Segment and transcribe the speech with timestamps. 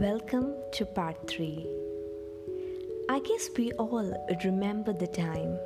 [0.00, 1.66] Welcome to part 3.
[3.10, 4.10] I guess we all
[4.42, 5.58] remember the time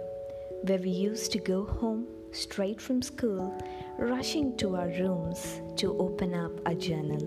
[0.62, 3.56] where we used to go home straight from school,
[3.96, 7.22] rushing to our rooms to open up a journal.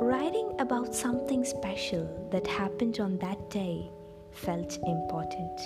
[0.00, 3.90] Writing about something special that happened on that day
[4.30, 5.60] felt important.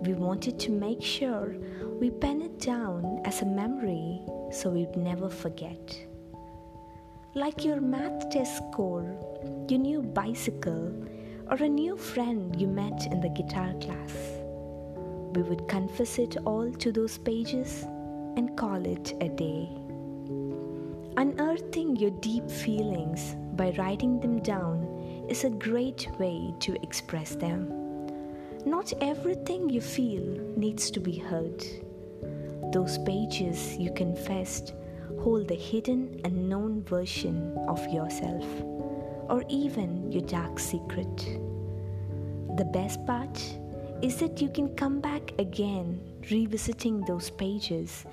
[0.00, 1.56] We wanted to make sure
[2.00, 6.09] we pen it down as a memory so we'd never forget.
[7.34, 9.16] Like your math test score,
[9.68, 10.92] your new bicycle,
[11.48, 14.12] or a new friend you met in the guitar class.
[15.32, 17.84] We would confess it all to those pages
[18.36, 19.68] and call it a day.
[21.18, 27.68] Unearthing your deep feelings by writing them down is a great way to express them.
[28.66, 30.24] Not everything you feel
[30.56, 31.64] needs to be heard.
[32.72, 34.74] Those pages you confessed
[35.22, 38.44] hold the hidden unknown version of yourself,
[39.28, 41.16] or even your dark secret.
[42.56, 43.38] The best part
[44.02, 48.06] is that you can come back again revisiting those pages,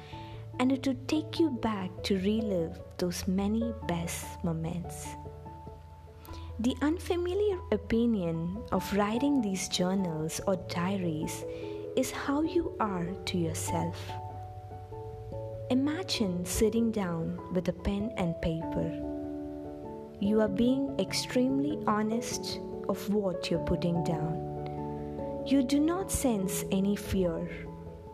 [0.59, 5.07] and it would take you back to relive those many best moments.
[6.59, 11.45] The unfamiliar opinion of writing these journals or diaries
[11.95, 13.95] is how you are to yourself.
[15.69, 18.89] Imagine sitting down with a pen and paper.
[20.19, 25.43] You are being extremely honest of what you're putting down.
[25.45, 27.49] You do not sense any fear.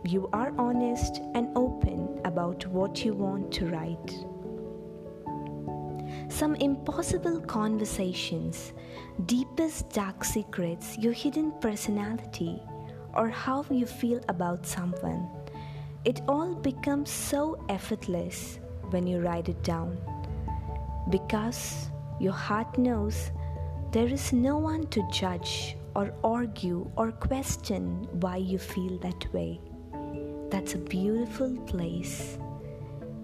[0.04, 4.26] You are honest and open about what you want to write
[6.30, 8.74] some impossible conversations,
[9.28, 12.60] deepest dark secrets, your hidden personality,
[13.14, 15.30] or how you feel about someone.
[16.06, 18.60] It all becomes so effortless
[18.90, 19.98] when you write it down.
[21.10, 21.90] Because
[22.20, 23.32] your heart knows
[23.94, 29.62] there is no one to judge or argue or question why you feel that way.
[30.50, 32.38] That's a beautiful place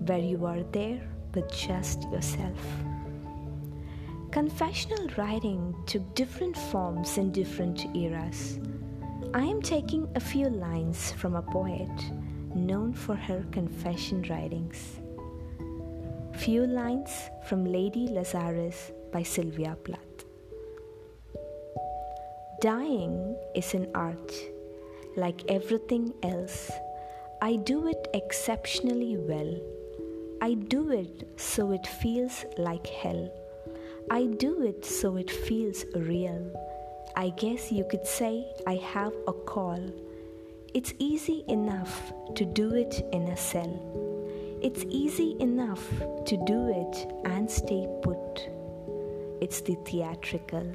[0.06, 1.02] where you are there
[1.36, 2.60] with just yourself.
[4.32, 8.58] Confessional writing took different forms in different eras.
[9.34, 11.90] I am taking a few lines from a poet
[12.56, 15.00] known for her confession writings.
[16.38, 17.12] Few lines
[17.48, 20.26] from Lady Lazarus by Sylvia Plath.
[22.62, 24.34] Dying is an art.
[25.16, 26.72] Like everything else,
[27.42, 29.60] I do it exceptionally well.
[30.42, 33.32] I do it so it feels like hell.
[34.12, 36.52] I do it so it feels real.
[37.16, 39.80] I guess you could say I have a call.
[40.72, 43.74] It's easy enough to do it in a cell.
[44.62, 45.84] It's easy enough
[46.26, 48.48] to do it and stay put.
[49.42, 50.72] It's the theatrical.